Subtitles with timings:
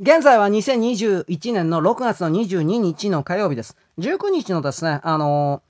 [0.00, 3.76] 現在は2021年の6月の22日の火曜日です。
[4.00, 5.62] 19日のですね、あの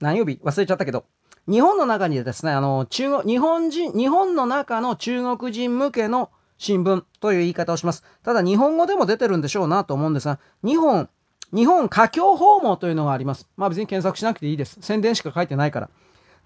[0.00, 0.40] ー、何曜日？
[0.42, 1.04] 忘れちゃったけど、
[1.46, 8.02] 日本の中にですね、あのー、中国、日本人、日本の中の中国人向けの新聞という言い方をします。
[8.22, 11.10] ただ日本語でも出てるんでしょうなと思うんですが、日本、
[11.52, 13.46] 日本華僑訪問というのがあります。
[13.58, 14.78] まあ別に検索しなくていいです。
[14.80, 15.90] 宣伝しか書いてないから。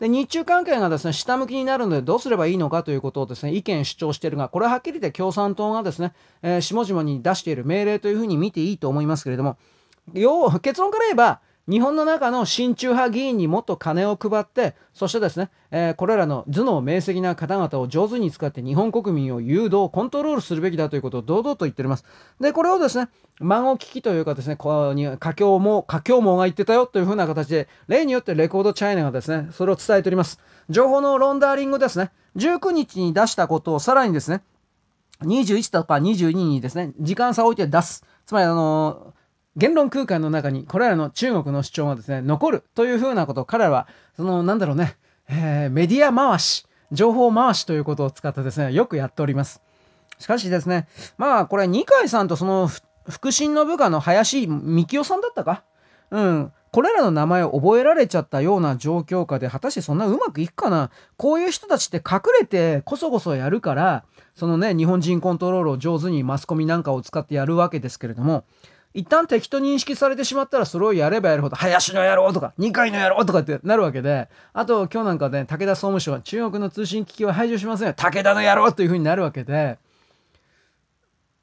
[0.01, 6.13] で、日中関係がですね、下向きになるのでどうすればいいのかということをですね、意見主張しているが、これははっきり言って共産党がですね、
[6.43, 9.57] えー、下々に出している命令というふうに見ていいと思いますけれども、
[10.13, 22.05] 要、結論から言えば、日本の中の親中派議員にもっと金を配って、そしてですね、えー、これらの頭脳明晰な方々を上手に使って日本国民を誘導、コントロールするべきだということを堂々と言っております。
[22.39, 23.09] で、これをですね、
[23.41, 30.39] 孫聞きというかですね、こうに、華僑も、華僑もが言ってたよというふうな形で、例によってレコードチャイナがですね、それを伝えております。
[30.69, 34.43] 情報のロンダーリングですね、19日に出したことをさらにですね、
[35.23, 38.05] 21とか22にですね、時間差を置いて出す。
[38.27, 39.24] つまりあのー
[39.57, 44.97] 言論空間の中にこれらの中国の主張がですね、残るというふうなことを彼らは、その、なんだろうね、
[45.29, 49.63] えー、メディア回し、情報回しということを使ってですね、よくやっております。
[50.19, 50.87] しかしですね、
[51.19, 52.69] まあこれ二階さんとその
[53.09, 55.65] 腹心の部下の林幹夫さんだったか？
[56.11, 56.53] うん。
[56.71, 60.91] これらの名前を覚えられちゃったような状況下で果たしてそんなうまくいくかな？
[61.17, 64.05] こういう人たちって隠れてこそこそやるから
[64.35, 68.45] そのね日本人コントロールを上手にマスコミなんかを使ってやるわけですけれども
[68.95, 77.95] 一旦敵と認識されてしまったらそれをやればやるほど、林の野郎とか、二階の野郎とかってなるわけで、あと今日なんかね、武田総務省は中国の通信機器は排除しませんよ。
[77.95, 79.79] 武田の野郎というふうになるわけで、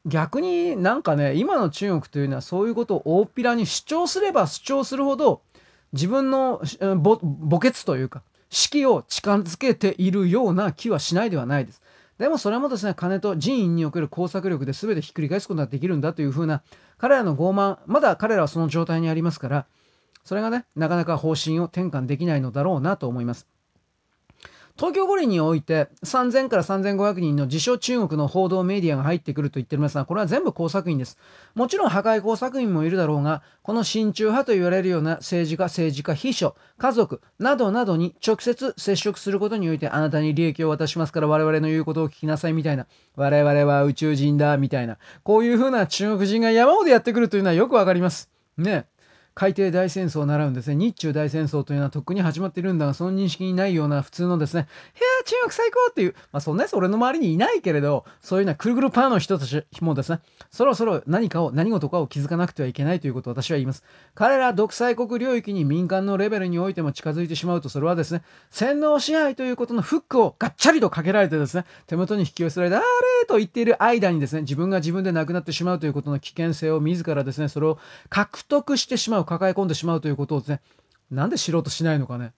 [0.05, 5.41] 逆になんかね、今の中国というのはそういうことを大っぴらに主張すれば主張するほど、
[5.91, 11.81] 自分の墓穴というか、式を近づけているような気はしないではないです。
[12.21, 16.61] でもそれもですね、金と人員における工作力で全てひっくり返すことができるんだというふうな、
[16.99, 19.65] 彼らの傲慢、まだ彼らはその状態にありますから、
[20.23, 23.47] それがね、なかなか方針を転換できないのだろうなと思います。
[24.77, 31.17] 東京五輪において3000から3500人の自称中国の報道メディアが入ってくると言っておりますが、これは全部工作員です。
[31.55, 48.29] もちろん破壊工作員もいるだろうが、この親中派と言われるような政治家、政治家、秘書、家族などなどに直接接触することにおいてあなたに利益を渡しますから我々の言うことを聞きなさいみたいな、我々は宇宙人だみたいな、こういうふうな中国人が山ほどやってくるというのはよくわかります。
[48.57, 48.85] ね。
[49.33, 50.75] 海底大戦争を習うんですね。
[50.75, 60.19] 日中大戦争というのはとっくに始まってるんだが、その認識にないような普通のですね、いやー、中国最高っていう、まあそんなやつ俺の周りにいないけれど、そういうようなくるくるパーの人たちもですね、
[60.49, 63.83] そろそろ何かを、何事かを気づかなくてはいけないということを私は言います。
[64.15, 72.85] 彼ら独裁国領域に民間のレベルにおいても近づいてしまうと、それはですね、洗脳支配ということのフックをガッチャリとかけられてですね、手元に引き寄せられて、あれ
[73.27, 80.61] と言っている間にですね、自分が自分で亡くなってしまうということの危険性を自らですね、それを獲得してしまう、を抱え込んでしまうということをですね、
[81.09, 82.33] なんで知ろうとしないのかね。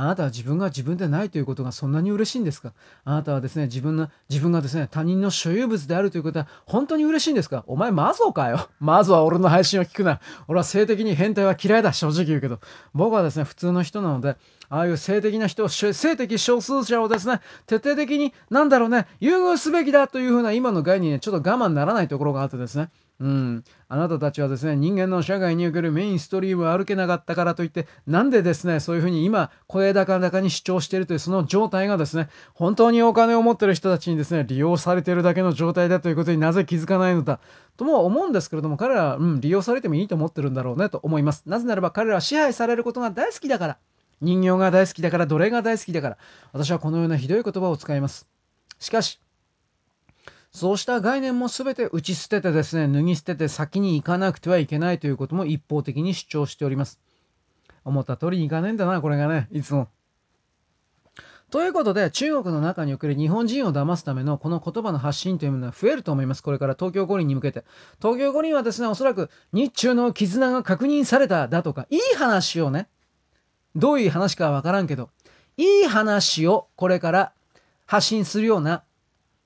[0.00, 2.72] あなたは自分が自分でないということがそんなに嬉しいんですか
[3.04, 8.68] あなたはですね、自分の、自分がですね、他人の所有物であるということは本当に嬉しいんですかお前マゾかよ。
[8.78, 10.20] まずは俺の配信を聞くな。
[10.46, 11.92] 俺は性的に変態は嫌いだ。
[11.92, 12.60] 正直言うけど。
[12.94, 14.36] 僕はですね、普通の人なので、
[14.68, 22.90] ああいう性的な人を、性的少数者をですね、徹底的に、なんだろうね、優遇すべきだというふうな今の概念にちょっと我慢ならないところがあってですね、
[23.20, 23.64] うん。
[23.88, 37.40] あなたたちはですね、人間の社会におけるメインストリームを歩けなかったからといって、なんでですね、そういうふうに今、声高々に主張しているというその状態がですね、本当にお金を持っている人たちにですね、利用されているだけの状態だということになぜ気づかないのだ、
[37.76, 41.42] とも思うんですけれども、彼らは、うん、利用されてもいいと思ってるんだろうねと思います。
[41.46, 43.78] なぜならば彼らは支配されることが大好きだから。
[44.20, 46.18] 人形が大好きだから、奴隷が大好きだから。
[46.52, 48.28] 私はこのようなひどい言葉を使います。
[48.78, 49.20] しかし、
[50.50, 56.98] そうした概念も全て打ち捨ててですね、脱ぎ捨てて先に行かなくてはいけないということも一方的に主張しております。
[57.84, 59.88] 思った通りにいかねえんだな、これがね、いつも。
[61.50, 66.42] ということで、中国の中における日本人を騙すためのこの言葉の発信というものは増えると思います。
[66.42, 67.64] これから東京五輪に向けて。
[68.02, 72.88] 東京五輪はですね、おそらく日中の絆が確認されただとか、いい話をね、
[73.74, 75.08] どういう話かはわからんけど、
[75.56, 77.32] いい話をこれから
[77.86, 78.84] 発信するような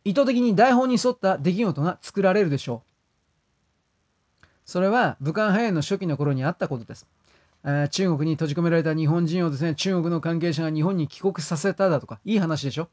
[0.04, 2.82] 意図的に台本に沿った出来事が作られるでしょ
[4.42, 4.46] う。
[4.64, 7.06] それは武漢肺炎の初期の頃にあったことです。
[7.90, 12.88] 中国に閉じ込められた日本人をですね、中国の関係者が日本に帰国させただとか、いい話でしょ。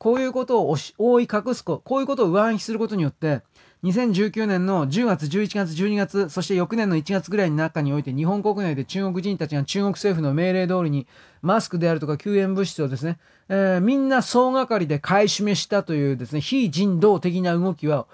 [0.00, 3.42] こういうことを覆い隠すこ、こういうことを上書きすることによって、
[3.84, 11.06] 2019年の10月、11月、12月、そして翌年の1月ぐらいの中において、日本国内で中国人たちが中国政府の命令通りに、
[11.42, 13.18] マスクであるとか救援物質をですね、
[13.50, 18.06] えー、みんな総がかりで買い占めしたというですね、非人道的な動きは、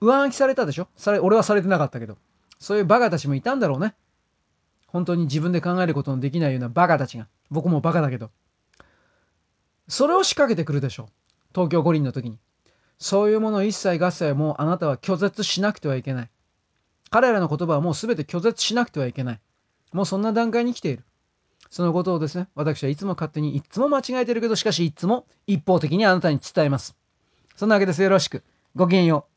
[0.00, 0.88] 上書きされたでしょ？
[0.96, 2.16] され俺はされてなかったけど。
[2.58, 3.94] そういうバカたちもいたんだろうね。
[4.86, 7.28] 本当に自分で考えることのできないようなバカたちが。
[7.50, 8.30] 僕もバカだけど。
[9.88, 11.25] それを仕掛けてくるでしょう。
[11.56, 12.38] 東京五輪の時に。
[12.98, 16.30] そういうもの一切合切もうあなたは拒絶しなくてはいけない。
[17.08, 19.40] 彼らの言葉はもう全て拒絶しなくてはいけない。
[19.92, 21.04] もうそんな段階に来ている。
[21.70, 26.94] そのことをですね私はいつも勝手にいつも間違えてるけどしかしいつも一方的にあなたに伝えます。
[27.56, 28.02] そんなわけです。
[28.02, 28.44] よろしく。
[28.74, 29.35] ごきげんよう。